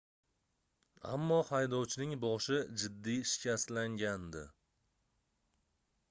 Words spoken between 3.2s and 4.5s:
shikastlangandi